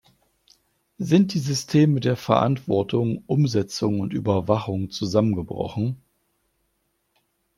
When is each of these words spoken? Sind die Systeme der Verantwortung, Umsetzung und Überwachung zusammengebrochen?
Sind 0.97 1.35
die 1.35 1.39
Systeme 1.39 1.99
der 1.99 2.15
Verantwortung, 2.15 3.21
Umsetzung 3.27 3.99
und 3.99 4.13
Überwachung 4.15 4.89
zusammengebrochen? 4.89 6.01